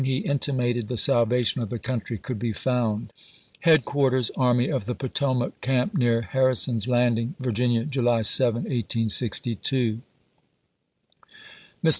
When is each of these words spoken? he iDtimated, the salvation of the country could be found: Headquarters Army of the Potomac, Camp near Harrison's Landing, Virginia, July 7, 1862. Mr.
he 0.03 0.23
iDtimated, 0.23 0.87
the 0.87 0.97
salvation 0.97 1.61
of 1.61 1.69
the 1.69 1.77
country 1.77 2.17
could 2.17 2.39
be 2.39 2.51
found: 2.53 3.13
Headquarters 3.59 4.31
Army 4.35 4.67
of 4.67 4.87
the 4.87 4.95
Potomac, 4.95 5.61
Camp 5.61 5.93
near 5.93 6.23
Harrison's 6.23 6.87
Landing, 6.87 7.35
Virginia, 7.39 7.83
July 7.85 8.23
7, 8.23 8.63
1862. 8.63 10.01
Mr. 11.83 11.89